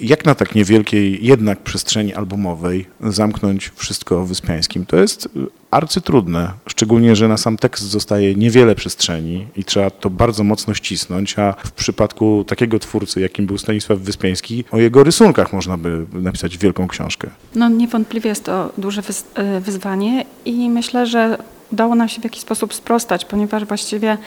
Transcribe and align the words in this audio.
Jak 0.00 0.24
na 0.24 0.34
tak 0.34 0.54
niewielkiej 0.54 1.26
jednak 1.26 1.58
przestrzeni 1.58 2.14
albumowej 2.14 2.86
zamknąć 3.00 3.72
wszystko 3.76 4.20
o 4.20 4.24
Wyspiańskim? 4.24 4.86
To 4.86 4.96
jest 4.96 5.28
arcytrudne, 5.70 6.52
szczególnie, 6.66 7.16
że 7.16 7.28
na 7.28 7.36
sam 7.36 7.56
tekst 7.56 7.84
zostaje 7.84 8.34
niewiele 8.34 8.74
przestrzeni 8.74 9.46
i 9.56 9.64
trzeba 9.64 9.90
to 9.90 10.10
bardzo 10.10 10.44
mocno 10.44 10.74
ścisnąć, 10.74 11.38
a 11.38 11.52
w 11.52 11.72
przypadku 11.72 12.44
takiego 12.46 12.78
twórcy, 12.78 13.20
jakim 13.20 13.46
był 13.46 13.58
Stanisław 13.58 13.98
Wyspiański, 13.98 14.64
o 14.70 14.78
jego 14.78 15.04
rysunkach 15.04 15.52
można 15.52 15.76
by 15.76 16.06
napisać 16.12 16.58
wielką 16.58 16.88
książkę. 16.88 17.30
No 17.54 17.68
niewątpliwie 17.68 18.28
jest 18.28 18.44
to 18.44 18.72
duże 18.78 19.02
e, 19.34 19.60
wyzwanie 19.60 20.24
i 20.44 20.70
myślę, 20.70 21.06
że 21.06 21.38
udało 21.72 21.94
nam 21.94 22.08
się 22.08 22.20
w 22.20 22.24
jakiś 22.24 22.42
sposób 22.42 22.74
sprostać, 22.74 23.24
ponieważ 23.24 23.64
właściwie 23.64 24.18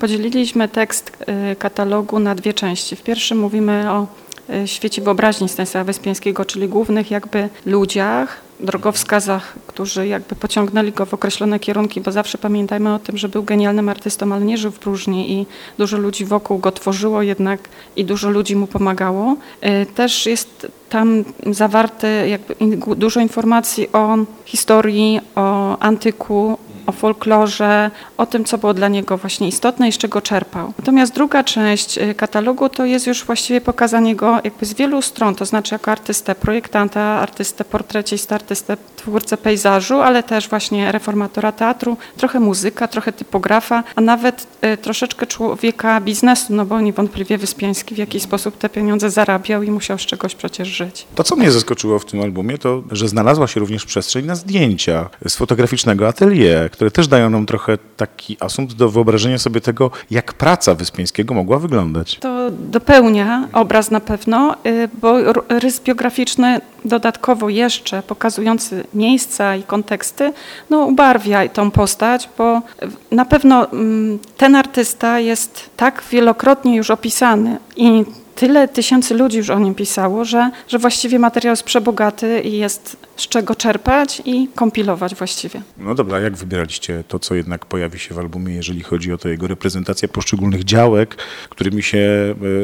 podzieliliśmy 0.00 0.68
tekst 0.68 1.12
e, 1.26 1.56
katalogu 1.56 2.18
na 2.18 2.34
dwie 2.34 2.54
części. 2.54 2.96
W 2.96 3.02
pierwszym 3.02 3.38
mówimy 3.38 3.92
o 3.92 4.06
e, 4.50 4.68
świecie 4.68 5.02
wyobraźni 5.02 5.48
Stanisława 5.48 5.84
Wyspiańskiego, 5.84 6.44
czyli 6.44 6.68
głównych 6.68 7.10
jakby 7.10 7.48
ludziach, 7.66 8.48
drogowskazach, 8.60 9.54
którzy 9.66 10.06
jakby 10.06 10.36
pociągnęli 10.36 10.92
go 10.92 11.06
w 11.06 11.14
określone 11.14 11.58
kierunki, 11.58 12.00
bo 12.00 12.12
zawsze 12.12 12.38
pamiętajmy 12.38 12.94
o 12.94 12.98
tym, 12.98 13.18
że 13.18 13.28
był 13.28 13.42
genialnym 13.42 13.88
artystą, 13.88 14.32
ale 14.32 14.44
nie 14.44 14.58
żył 14.58 14.70
w 14.70 14.78
próżni 14.78 15.32
i 15.32 15.46
dużo 15.78 15.98
ludzi 15.98 16.24
wokół 16.24 16.58
go 16.58 16.72
tworzyło 16.72 17.22
jednak 17.22 17.60
i 17.96 18.04
dużo 18.04 18.30
ludzi 18.30 18.56
mu 18.56 18.66
pomagało. 18.66 19.36
E, 19.60 19.86
też 19.86 20.26
jest 20.26 20.66
tam 20.88 21.24
zawarte 21.46 22.28
jakby 22.28 22.54
dużo 22.96 23.20
informacji 23.20 23.92
o 23.92 24.16
historii, 24.44 25.20
o 25.34 25.78
antyku, 25.78 26.58
o 26.88 26.92
folklorze, 26.92 27.90
o 28.16 28.26
tym, 28.26 28.44
co 28.44 28.58
było 28.58 28.74
dla 28.74 28.88
niego 28.88 29.18
właśnie 29.18 29.48
istotne 29.48 29.88
i 29.88 29.92
z 29.92 29.98
czego 29.98 30.20
czerpał. 30.20 30.72
Natomiast 30.78 31.14
druga 31.14 31.44
część 31.44 31.98
y, 31.98 32.14
katalogu 32.14 32.68
to 32.68 32.84
jest 32.84 33.06
już 33.06 33.24
właściwie 33.24 33.60
pokazanie 33.60 34.16
go 34.16 34.38
jakby 34.44 34.66
z 34.66 34.74
wielu 34.74 35.02
stron, 35.02 35.34
to 35.34 35.44
znaczy 35.44 35.74
jako 35.74 35.90
artystę, 35.90 36.34
projektanta, 36.34 37.00
artystę 37.00 37.64
portrecista, 37.64 38.34
artystę, 38.34 38.76
twórcę 38.96 39.36
pejzażu, 39.36 40.00
ale 40.00 40.22
też 40.22 40.48
właśnie 40.48 40.92
reformatora 40.92 41.52
teatru, 41.52 41.96
trochę 42.16 42.40
muzyka, 42.40 42.88
trochę 42.88 43.12
typografa, 43.12 43.84
a 43.96 44.00
nawet 44.00 44.46
y, 44.64 44.76
troszeczkę 44.76 45.26
człowieka 45.26 46.00
biznesu, 46.00 46.54
no 46.54 46.66
bo 46.66 46.80
niewątpliwie 46.80 47.38
Wyspiański 47.38 47.94
w 47.94 47.98
jakiś 47.98 48.22
sposób 48.22 48.58
te 48.58 48.68
pieniądze 48.68 49.10
zarabiał 49.10 49.62
i 49.62 49.70
musiał 49.70 49.98
z 49.98 50.02
czegoś 50.02 50.34
przecież 50.34 50.68
żyć. 50.68 51.06
To, 51.14 51.24
co 51.24 51.36
mnie 51.36 51.50
zaskoczyło 51.50 51.98
w 51.98 52.04
tym 52.04 52.22
albumie, 52.22 52.58
to, 52.58 52.82
że 52.90 53.08
znalazła 53.08 53.46
się 53.46 53.60
również 53.60 53.86
przestrzeń 53.86 54.26
na 54.26 54.34
zdjęcia 54.34 55.08
z 55.28 55.36
fotograficznego 55.36 56.08
atelier, 56.08 56.70
które 56.78 56.90
też 56.90 57.08
dają 57.08 57.30
nam 57.30 57.46
trochę 57.46 57.78
taki 57.96 58.36
asumpt 58.40 58.74
do 58.74 58.88
wyobrażenia 58.88 59.38
sobie 59.38 59.60
tego, 59.60 59.90
jak 60.10 60.32
praca 60.32 60.74
Wyspiańskiego 60.74 61.34
mogła 61.34 61.58
wyglądać. 61.58 62.18
To 62.18 62.50
dopełnia 62.50 63.48
obraz 63.52 63.90
na 63.90 64.00
pewno, 64.00 64.56
y, 64.66 64.88
bo 65.00 65.32
rys 65.48 65.80
biograficzny 65.80 66.60
dodatkowo 66.84 67.48
jeszcze 67.48 68.02
pokazujący 68.02 68.84
miejsca 68.94 69.56
i 69.56 69.62
konteksty, 69.62 70.32
no 70.70 70.84
ubarwia 70.84 71.48
tą 71.48 71.70
postać, 71.70 72.28
bo 72.38 72.62
na 73.10 73.24
pewno 73.24 73.70
mm, 73.70 74.18
ten 74.36 74.54
artysta 74.54 75.20
jest 75.20 75.70
tak 75.76 76.02
wielokrotnie 76.10 76.76
już 76.76 76.90
opisany 76.90 77.58
i 77.76 78.04
tyle 78.38 78.68
tysięcy 78.68 79.14
ludzi 79.14 79.38
już 79.38 79.50
o 79.50 79.58
nim 79.58 79.74
pisało, 79.74 80.24
że, 80.24 80.50
że 80.68 80.78
właściwie 80.78 81.18
materiał 81.18 81.52
jest 81.52 81.62
przebogaty 81.62 82.40
i 82.40 82.58
jest 82.58 82.96
z 83.16 83.28
czego 83.28 83.54
czerpać 83.54 84.22
i 84.24 84.48
kompilować 84.54 85.14
właściwie. 85.14 85.62
No 85.78 85.94
dobra, 85.94 86.20
jak 86.20 86.36
wybieraliście 86.36 87.04
to, 87.08 87.18
co 87.18 87.34
jednak 87.34 87.66
pojawi 87.66 87.98
się 87.98 88.14
w 88.14 88.18
albumie, 88.18 88.54
jeżeli 88.54 88.82
chodzi 88.82 89.12
o 89.12 89.18
to 89.18 89.28
jego 89.28 89.46
reprezentację 89.46 90.08
poszczególnych 90.08 90.64
działek, 90.64 91.16
którymi 91.48 91.82
się 91.82 91.98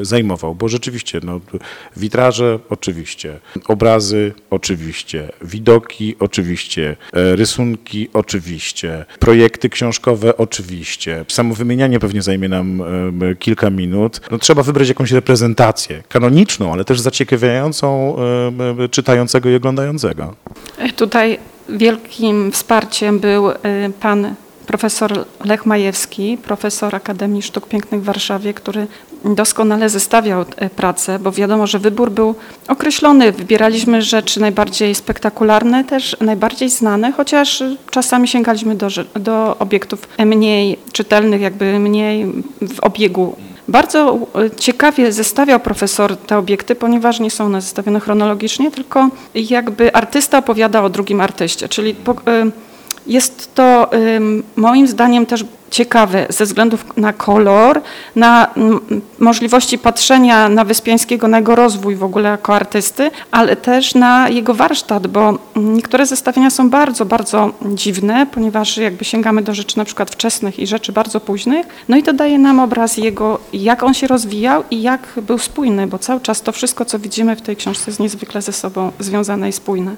e, 0.01 0.05
zajmował? 0.05 0.55
Bo 0.55 0.69
rzeczywiście, 0.69 1.21
no, 1.23 1.41
witraże 1.97 2.59
oczywiście, 2.71 3.39
obrazy 3.67 4.33
oczywiście, 4.51 5.33
widoki 5.43 6.17
oczywiście, 6.21 6.97
e, 7.13 7.37
rysunki 7.37 8.09
oczywiście, 8.13 9.05
projekty 9.19 9.69
książkowe 9.69 10.37
oczywiście. 10.37 11.25
Samo 11.29 11.55
wymienianie 11.55 12.01
pewnie 12.01 12.23
zajmie 12.23 12.49
nam 12.49 12.83
e, 13.23 13.35
kilka 13.35 13.71
minut. 13.71 14.21
No, 14.31 14.39
trzeba 14.39 14.63
wybrać 14.63 14.89
jakąś 14.89 15.13
reprezentację 15.13 15.64
kanoniczną, 16.09 16.73
ale 16.73 16.85
też 16.85 17.01
zaciekawiającą 17.01 18.17
czytającego 18.91 19.51
i 19.51 19.57
oglądającego. 19.57 20.35
Tutaj 20.97 21.39
wielkim 21.69 22.53
wsparciem 22.53 23.19
był 23.21 23.51
pan 24.01 24.35
profesor 24.67 25.25
Lech 25.45 25.67
Majewski, 25.67 26.39
profesor 26.43 26.95
Akademii 26.95 27.43
Sztuk 27.43 27.69
Pięknych 27.69 28.01
w 28.01 28.05
Warszawie, 28.05 28.55
który 28.55 28.87
doskonale 29.25 29.89
zestawiał 29.89 30.45
pracę, 30.77 31.19
bo 31.19 31.33
wiadomo, 31.33 31.67
że 31.67 31.79
wybór 31.79 32.11
był 32.11 32.35
określony. 32.69 33.33
Wybieraliśmy 33.33 34.03
rzeczy 34.03 34.41
najbardziej 34.41 34.95
spektakularne, 34.95 35.85
też 35.85 36.17
najbardziej 36.21 36.71
znane, 36.71 37.13
chociaż 37.13 37.63
czasami 37.91 38.29
sięgaliśmy 38.29 38.75
do, 38.75 38.89
do 39.15 39.59
obiektów 39.59 40.09
mniej 40.19 40.79
czytelnych, 40.93 41.41
jakby 41.41 41.79
mniej 41.79 42.27
w 42.63 42.81
obiegu 42.81 43.37
bardzo 43.69 44.19
e, 44.35 44.51
ciekawie 44.51 45.13
zestawiał 45.13 45.61
profesor 45.61 46.17
te 46.17 46.39
obiekty, 46.39 46.75
ponieważ 46.75 47.21
nie 47.21 47.31
są 47.31 47.45
one 47.45 47.61
zestawione 47.61 48.01
chronologicznie, 48.01 48.71
tylko 48.71 49.09
jakby 49.35 49.95
artysta 49.95 50.39
opowiada 50.39 50.83
o 50.83 50.91
drugim 50.91 51.21
artyście, 51.21 51.69
czyli 51.69 51.91
e, 51.91 52.51
jest 53.07 53.55
to 53.55 53.91
moim 54.57 54.89
zdaniem 54.89 55.27
też 55.27 55.45
ciekawe 55.75 56.27
ze 56.29 56.45
względu 56.45 56.79
na 56.97 57.13
kolor, 57.13 57.81
na 58.17 58.55
możliwości 59.19 59.79
patrzenia 59.79 60.49
na 60.49 60.65
Wyspiańskiego, 60.65 61.29
na 61.29 61.39
jego 61.39 61.55
rozwój 61.55 61.97
w 61.97 62.05
ogóle 62.05 62.29
jako 62.29 62.55
artysty, 62.55 63.11
ale 63.31 63.57
też 63.57 63.95
na 63.95 64.29
jego 64.29 64.55
warsztat, 64.55 65.07
bo 65.07 65.39
niektóre 65.57 66.07
zestawienia 66.07 66.51
są 66.51 66.71
bardzo, 66.71 67.05
bardzo 67.05 67.53
dziwne, 67.75 68.27
ponieważ 68.27 68.77
jakby 68.77 69.05
sięgamy 69.05 69.43
do 69.43 69.55
rzeczy 69.55 69.79
na 69.79 69.85
przykład 69.85 70.11
wczesnych 70.11 70.59
i 70.59 70.67
rzeczy 70.67 70.93
bardzo 70.93 71.21
późnych, 71.21 71.67
no 71.89 71.97
i 71.97 72.03
to 72.03 72.13
daje 72.13 72.39
nam 72.39 72.61
obraz 72.61 72.97
jego, 72.97 73.39
jak 73.53 73.83
on 73.83 73.95
się 73.95 74.07
rozwijał 74.07 74.65
i 74.71 74.83
jak 74.83 75.01
był 75.23 75.39
spójny, 75.39 75.87
bo 75.87 75.99
cały 75.99 76.21
czas 76.21 76.43
to 76.43 76.53
wszystko, 76.53 76.85
co 76.85 76.99
widzimy 76.99 77.37
w 77.37 77.43
tej 77.43 77.57
książce 77.57 77.85
jest 77.87 78.01
niezwykle 78.01 78.43
ze 78.43 78.53
sobą 78.53 78.93
związane 79.01 79.49
i 79.49 79.53
spójne. 79.53 79.97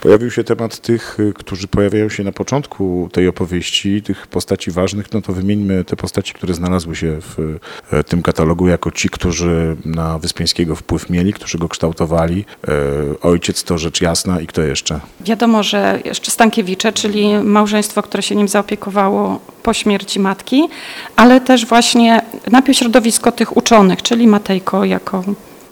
Pojawił 0.00 0.30
się 0.30 0.44
temat 0.44 0.78
tych, 0.78 1.18
którzy 1.34 1.68
pojawiają 1.68 2.08
się 2.08 2.24
na 2.24 2.32
początku 2.32 3.08
tej 3.12 3.28
opowieści, 3.28 4.02
tych 4.02 4.26
postaci 4.26 4.61
postaci 4.62 4.80
ważnych, 4.80 5.12
no 5.12 5.20
to 5.22 5.32
wymieńmy 5.32 5.84
te 5.84 5.96
postaci, 5.96 6.32
które 6.32 6.54
znalazły 6.54 6.96
się 6.96 7.20
w 7.20 7.58
e, 7.92 8.04
tym 8.04 8.22
katalogu 8.22 8.68
jako 8.68 8.90
ci, 8.90 9.08
którzy 9.08 9.76
na 9.84 10.18
Wyspiańskiego 10.18 10.76
wpływ 10.76 11.10
mieli, 11.10 11.32
którzy 11.32 11.58
go 11.58 11.68
kształtowali. 11.68 12.44
E, 12.68 13.20
ojciec 13.20 13.64
to 13.64 13.78
rzecz 13.78 14.00
jasna 14.00 14.40
i 14.40 14.46
kto 14.46 14.62
jeszcze? 14.62 15.00
Wiadomo, 15.20 15.62
że 15.62 16.00
jeszcze 16.04 16.30
Stankiewicze, 16.30 16.92
czyli 16.92 17.34
małżeństwo, 17.44 18.02
które 18.02 18.22
się 18.22 18.36
nim 18.36 18.48
zaopiekowało 18.48 19.40
po 19.62 19.74
śmierci 19.74 20.20
matki, 20.20 20.68
ale 21.16 21.40
też 21.40 21.66
właśnie 21.66 22.22
najpierw 22.50 22.78
środowisko 22.78 23.32
tych 23.32 23.56
uczonych, 23.56 24.02
czyli 24.02 24.26
Matejko 24.26 24.84
jako 24.84 25.24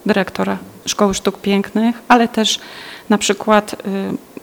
dyrektora 0.05 0.57
Szkoły 0.85 1.13
Sztuk 1.13 1.37
Pięknych, 1.41 1.95
ale 2.07 2.27
też 2.27 2.59
na 3.09 3.17
przykład 3.17 3.73
y, 3.73 3.77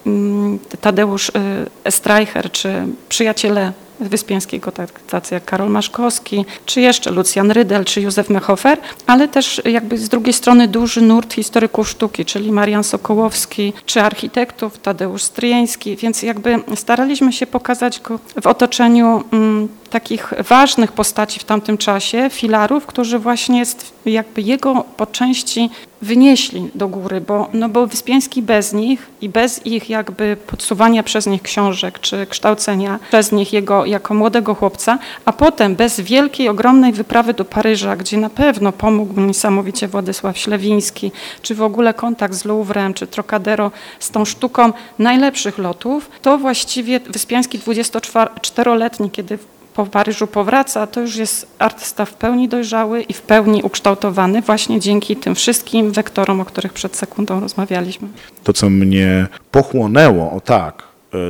mm, 0.07 0.59
Tadeusz 0.81 1.29
y, 1.87 1.91
Streicher, 1.91 2.51
czy 2.51 2.87
przyjaciele 3.09 3.73
Wyspiańskiego, 4.01 4.73
tak, 4.73 5.01
tacy 5.01 5.35
jak 5.35 5.45
Karol 5.45 5.71
Maszkowski, 5.71 6.45
czy 6.67 6.81
jeszcze 6.81 7.11
Lucjan 7.11 7.51
Rydel, 7.51 7.85
czy 7.85 8.01
Józef 8.01 8.31
Mechofer, 8.31 8.79
ale 9.07 9.29
też 9.29 9.63
jakby 9.65 9.99
z 9.99 10.09
drugiej 10.09 10.33
strony 10.33 10.69
duży 10.69 11.03
nurt 11.03 11.35
historyków 11.35 11.89
sztuki, 11.89 12.25
czyli 12.25 12.53
Marian 12.53 12.85
Sokołowski, 12.85 13.73
czy 13.87 14.03
architektów, 14.03 14.79
Tadeusz 14.79 15.23
Stryjeński, 15.23 15.97
więc 15.97 16.23
jakby 16.23 16.61
staraliśmy 16.75 17.33
się 17.33 17.47
pokazać 17.47 18.01
go 18.01 18.19
w 18.43 18.47
otoczeniu 18.47 19.25
mm, 19.33 19.69
takich 19.91 20.35
ważnych 20.49 20.93
postaci 20.93 21.41
w 21.41 21.45
tamtym 21.45 21.79
czasie, 21.79 22.31
filarów, 22.31 22.87
którzy 22.87 23.19
właśnie 23.19 23.63
jakby 24.07 24.43
jego 24.43 24.85
po 24.97 25.07
części 25.07 25.71
wynieśli 26.03 26.71
do 26.75 26.89
góry, 26.89 27.21
bo, 27.21 27.49
no 27.53 27.69
bo 27.69 27.87
Wyspiański 27.87 28.43
bez 28.43 28.73
nich 28.73 29.07
i 29.21 29.29
bez 29.29 29.67
ich 29.67 29.91
jakby 29.91 30.37
podsuwania 30.47 31.03
przez 31.03 31.27
nich 31.27 31.43
książek, 31.43 31.99
czy 32.01 32.27
kształcenia 32.27 32.99
przez 33.09 33.33
nich 33.33 33.53
jego 33.53 33.87
jako 33.87 34.15
młodego 34.15 34.55
chłopca, 34.55 34.99
a 35.25 35.33
potem 35.33 35.77
bez 35.77 36.01
wielkiej, 36.01 36.49
ogromnej 36.49 36.93
wyprawy 36.93 37.35
do 37.35 37.45
Paryża, 37.45 37.97
gdzie 37.97 38.17
na 38.17 38.31
pewno 38.31 38.73
pomógł 38.73 39.21
mu 39.21 39.27
niesamowicie 39.27 39.89
Władysław 39.89 40.39
Ślewiński, 40.39 41.13
czy 41.43 41.55
w 41.55 41.63
ogóle 41.63 41.95
kontakt 41.95 42.35
z 42.35 42.45
Louvrem, 42.45 42.95
czy 42.95 43.07
Trocadero 43.07 43.71
z 43.99 44.11
tą 44.11 44.25
sztuką 44.25 44.73
najlepszych 44.99 45.59
lotów, 45.59 46.11
to 46.23 46.39
właściwie 46.39 47.01
Wyspiański 47.01 47.59
24-letni, 47.59 49.11
kiedy 49.11 49.39
po 49.79 49.87
Paryżu 49.87 50.27
powraca, 50.27 50.87
to 50.87 51.01
już 51.01 51.17
jest 51.17 51.47
artysta 51.59 52.05
w 52.05 52.15
pełni 52.15 52.49
dojrzały 52.49 53.03
i 53.03 53.13
w 53.13 53.23
pełni 53.23 53.63
ukształtowany 53.63 54.43
właśnie 54.43 54.81
dzięki 54.81 55.17
tym 55.17 55.35
wszystkim 55.35 55.93
wektorom, 55.93 56.41
o 56.41 56.45
których 56.45 56.73
przed 56.73 56.97
sekundą 56.97 57.41
rozmawialiśmy. 57.41 58.09
To, 58.45 58.53
co 58.53 58.71
mnie 58.71 59.27
pochłonęło, 59.51 60.33
o 60.33 60.41
tak, 60.41 60.83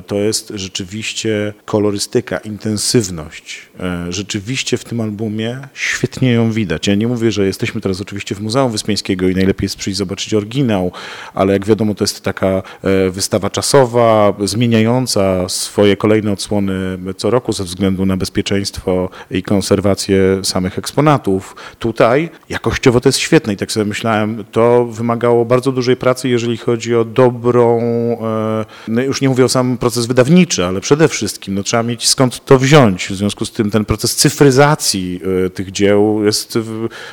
to 0.07 0.17
jest 0.17 0.53
rzeczywiście 0.55 1.55
kolorystyka, 1.65 2.39
intensywność. 2.39 3.69
E, 3.81 4.13
Rzeczywiście 4.13 4.77
w 4.77 4.85
tym 4.85 5.01
albumie 5.01 5.61
świetnie 5.75 6.33
ją 6.33 6.53
widać. 6.53 6.87
Ja 6.87 6.95
nie 6.95 7.09
mówię, 7.09 7.33
że 7.33 7.47
jesteśmy 7.47 7.81
teraz 7.81 8.01
oczywiście 8.01 8.35
w 8.35 8.41
Muzeum 8.41 8.73
Wyspiańskiego 8.73 9.29
i 9.29 9.35
najlepiej 9.35 9.65
jest 9.65 9.77
przyjść 9.77 9.99
zobaczyć 9.99 10.35
oryginał, 10.35 10.93
ale 11.35 11.53
jak 11.53 11.67
wiadomo 11.67 11.95
to 11.95 12.05
jest 12.05 12.21
taka 12.23 12.47
e, 12.83 13.11
wystawa 13.11 13.51
czasowa, 13.51 14.35
zmieniająca 14.45 15.49
swoje 15.49 15.97
kolejne 15.97 16.33
odsłony 16.33 16.99
co 17.17 17.31
roku 17.31 17.53
ze 17.53 17.65
względu 17.65 18.07
na 18.07 18.17
bezpieczeństwo 18.17 19.11
i 19.31 19.43
konserwację 19.43 20.45
samych 20.45 20.79
eksponatów. 20.79 21.57
Tutaj 21.79 22.31
jakościowo 22.49 23.01
to 23.01 23.09
jest 23.09 23.19
świetne 23.19 23.53
i 23.53 23.57
tak 23.57 23.73
sobie 23.73 23.87
myślałem, 23.87 24.45
to 24.53 24.85
wymagało 24.85 25.45
bardzo 25.45 25.73
dużej 25.73 25.97
pracy, 25.97 26.29
jeżeli 26.29 26.57
chodzi 26.57 26.97
o 26.97 27.05
dobrą, 27.05 27.81
e, 27.81 28.65
no 28.89 29.03
już 29.03 29.21
nie 29.21 29.29
mówię 29.29 29.45
o 29.45 29.49
samym 29.49 29.68
proces 29.77 30.07
wydawniczy, 30.07 30.67
ale 30.67 30.81
przede 30.81 31.09
wszystkim 31.09 31.55
no, 31.55 31.63
trzeba 31.63 31.83
mieć 31.83 32.09
skąd 32.09 32.45
to 32.45 32.59
wziąć. 32.59 33.09
W 33.09 33.15
związku 33.15 33.45
z 33.45 33.53
tym 33.53 33.71
ten 33.71 33.85
proces 33.85 34.17
cyfryzacji 34.17 35.21
e, 35.47 35.51
tych 35.51 35.73
dzieł 35.73 36.25
jest 36.25 36.59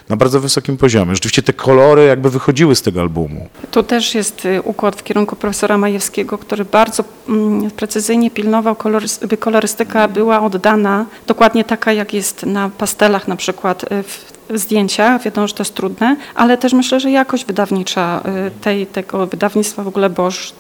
na 0.10 0.16
bardzo 0.16 0.40
wysokim 0.40 0.78
poziomie. 0.78 1.16
Rzeczywiście 1.16 1.44
te 1.44 1.54
kolory 1.54 2.06
jakby 2.06 2.30
wychodziły 2.30 2.76
z 2.76 2.82
tego 2.82 3.02
albumu. 3.02 3.48
Tu 3.72 3.84
też 3.84 4.16
jest 4.16 4.46
y, 4.46 4.62
układ 4.62 4.96
w 4.96 5.04
kierunku 5.04 5.36
profesora 5.36 5.78
Majewskiego, 5.78 6.38
który 6.38 6.66
bardzo 6.66 7.04
mm, 7.30 7.72
precyzyjnie 7.72 8.32
pilnował, 8.32 8.76
by 9.28 9.38
kolorystyka 9.38 10.08
była 10.08 10.42
oddana 10.42 11.06
dokładnie 11.28 11.64
taka, 11.64 11.94
jak 11.94 12.14
jest 12.14 12.46
na 12.46 12.70
pastelach 12.70 13.28
na 13.28 13.36
przykład 13.36 13.84
y, 13.84 14.04
w 14.04 14.35
zdjęciach. 14.54 15.24
Wiadomo, 15.24 15.48
że 15.48 15.54
to 15.54 15.64
jest 15.64 15.74
trudne, 15.74 16.16
ale 16.36 16.58
też 16.58 16.74
myślę, 16.74 17.00
że 17.00 17.12
jakość 17.12 17.46
wydawnicza 17.46 18.24
y, 18.48 18.62
tej, 18.62 18.88
tego 18.88 19.28
wydawnictwa 19.28 19.84
w 19.84 19.88
ogóle 19.88 20.10
Bosch 20.10 20.52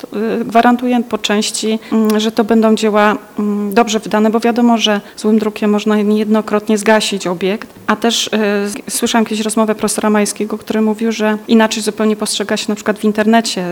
y, 0.41 0.45
gwarantuje 0.45 1.03
po 1.09 1.17
części, 1.17 1.79
mm, 1.91 2.19
że 2.19 2.31
to 2.31 2.43
będą 2.43 2.75
dzieła 2.75 3.17
mm, 3.39 3.73
dobrze 3.73 3.99
wydane, 3.99 4.29
bo 4.29 4.39
wiadomo, 4.39 4.77
że 4.77 5.01
złym 5.17 5.39
drukiem 5.39 5.71
można 5.71 5.95
niejednokrotnie 5.95 6.77
zgasić 6.77 7.27
obiekt, 7.27 7.69
a 7.87 7.95
też 7.95 8.27
y, 8.27 8.31
słyszałam 8.89 9.25
kiedyś 9.25 9.45
rozmowę 9.45 9.75
profesora 9.75 10.09
Majskiego, 10.09 10.57
który 10.57 10.81
mówił, 10.81 11.11
że 11.11 11.37
inaczej 11.47 11.83
zupełnie 11.83 12.15
postrzega 12.15 12.57
się 12.57 12.65
na 12.69 12.75
przykład 12.75 12.99
w 12.99 13.03
internecie 13.03 13.65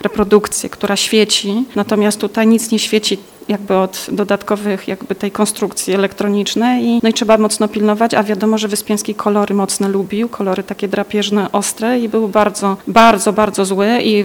reprodukcję, 0.00 0.70
która 0.70 0.96
świeci, 0.96 1.64
natomiast 1.76 2.20
tutaj 2.20 2.46
nic 2.46 2.70
nie 2.70 2.78
świeci 2.78 3.18
jakby 3.48 3.76
od 3.76 4.06
dodatkowych 4.12 4.88
jakby 4.88 5.14
tej 5.14 5.30
konstrukcji 5.30 5.94
elektronicznej 5.94 6.84
i, 6.84 7.00
no 7.02 7.08
i 7.08 7.12
trzeba 7.12 7.38
mocno 7.38 7.68
pilnować, 7.68 8.14
a 8.14 8.22
wiadomo, 8.22 8.58
że 8.58 8.68
Wyspiański 8.68 9.14
kolory 9.14 9.54
mocno 9.54 9.88
lubił, 9.88 10.28
kolory 10.28 10.62
takie 10.62 10.88
drapieżne, 10.88 11.52
ostre 11.52 12.00
i 12.00 12.08
był 12.08 12.28
bardzo, 12.28 12.76
bardzo, 12.86 13.32
bardzo 13.32 13.64
zły 13.64 13.88
i 14.02 14.24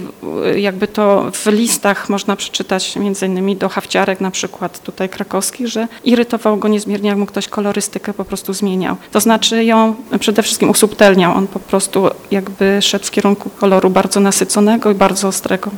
jakby 0.56 0.88
to 0.88 1.31
w 1.31 1.46
listach 1.46 2.10
można 2.10 2.36
przeczytać 2.36 2.96
między 2.96 3.25
innymi 3.25 3.56
do 3.56 3.70
hawciarek 3.70 4.22
na 4.22 4.31
przykład 4.31 4.84
tutaj 4.84 5.10
krakowskich, 5.10 5.68
że 5.68 5.88
irytował 6.04 6.58
go 6.58 6.68
niezmiernie, 6.68 7.10
jak 7.10 7.18
mu 7.18 7.25
ktoś 7.25 7.48
kolorystykę 7.48 8.14
po 8.14 8.25
prostu 8.25 8.54
zmieniał. 8.54 8.96
To 9.12 9.20
znaczy 9.20 9.64
ją 9.64 9.96
przede 10.20 10.44
wszystkim 10.44 10.70
usubtelniał, 10.70 11.38
on 11.38 11.48
po 11.48 11.60
prostu 11.60 12.10
jakby 12.31 12.81
szedł 12.81 13.06
w 13.06 13.12
kierunku 13.12 13.50
koloru 13.50 13.90
bardzo 13.90 14.20
nasyconego 14.20 14.92
i 14.92 14.96
bardzo 14.96 15.28
ostrego. 15.28 15.72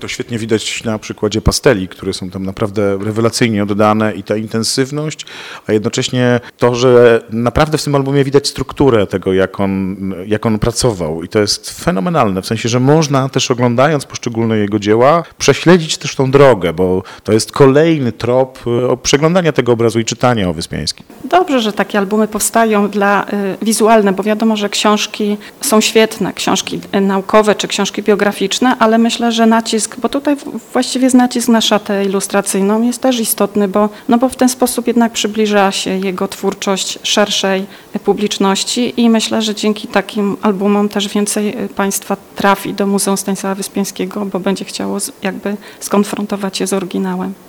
To 0.00 0.08
świetnie 0.08 0.38
widać 0.38 0.84
na 0.84 0.98
przykładzie 0.98 1.40
pasteli, 1.40 1.88
które 1.88 2.12
są 2.12 2.30
tam 2.30 2.46
naprawdę 2.46 2.87
rewelacyjnie 2.96 3.62
oddane 3.62 4.14
i 4.14 4.22
ta 4.22 4.36
intensywność, 4.36 5.26
a 5.66 5.72
jednocześnie 5.72 6.40
to, 6.58 6.74
że 6.74 7.22
naprawdę 7.30 7.78
w 7.78 7.84
tym 7.84 7.94
albumie 7.94 8.24
widać 8.24 8.48
strukturę 8.48 9.06
tego, 9.06 9.32
jak 9.32 9.60
on, 9.60 9.96
jak 10.26 10.46
on 10.46 10.58
pracował 10.58 11.22
i 11.22 11.28
to 11.28 11.38
jest 11.38 11.70
fenomenalne, 11.70 12.42
w 12.42 12.46
sensie, 12.46 12.68
że 12.68 12.80
można 12.80 13.28
też 13.28 13.50
oglądając 13.50 14.06
poszczególne 14.06 14.58
jego 14.58 14.78
dzieła 14.78 15.22
prześledzić 15.38 15.98
też 15.98 16.14
tą 16.14 16.30
drogę, 16.30 16.72
bo 16.72 17.02
to 17.24 17.32
jest 17.32 17.52
kolejny 17.52 18.12
trop 18.12 18.58
y, 18.92 18.96
przeglądania 18.96 19.52
tego 19.52 19.72
obrazu 19.72 20.00
i 20.00 20.04
czytania 20.04 20.48
o 20.48 20.52
Wyspiańskim. 20.52 21.06
Dobrze, 21.24 21.60
że 21.60 21.72
takie 21.72 21.98
albumy 21.98 22.28
powstają 22.28 22.88
dla 22.88 23.24
y, 23.24 23.26
wizualne, 23.62 24.12
bo 24.12 24.22
wiadomo, 24.22 24.56
że 24.56 24.68
książki 24.68 25.36
są 25.60 25.80
świetne, 25.80 26.32
książki 26.32 26.80
y, 26.94 27.00
naukowe 27.00 27.54
czy 27.54 27.68
książki 27.68 28.02
biograficzne, 28.02 28.76
ale 28.78 28.98
myślę, 28.98 29.32
że 29.32 29.46
nacisk, 29.46 29.96
bo 30.00 30.08
tutaj 30.08 30.36
właściwie 30.72 31.04
jest 31.04 31.16
nacisk 31.16 31.48
na 31.48 31.60
szatę 31.60 32.04
ilustracyjną 32.04 32.77
jest 32.84 33.02
też 33.02 33.20
istotny, 33.20 33.68
bo, 33.68 33.88
no 34.08 34.18
bo 34.18 34.28
w 34.28 34.36
ten 34.36 34.48
sposób 34.48 34.86
jednak 34.86 35.12
przybliża 35.12 35.72
się 35.72 35.90
jego 35.90 36.28
twórczość 36.28 36.98
szerszej 37.02 37.66
publiczności 38.04 39.00
i 39.00 39.10
myślę, 39.10 39.42
że 39.42 39.54
dzięki 39.54 39.88
takim 39.88 40.36
albumom 40.42 40.88
też 40.88 41.08
więcej 41.08 41.64
y, 41.64 41.68
Państwa 41.68 42.16
trafi 42.36 42.74
do 42.74 42.86
Muzeum 42.86 43.16
Stanisława 43.16 43.54
Wyspiańskiego, 43.54 44.26
bo 44.26 44.40
będzie 44.40 44.64
chciało 44.64 44.98
jakby 45.22 45.56
skonfrontować 45.80 46.60
je 46.60 46.66
z 46.66 46.72
oryginałem. 46.72 47.34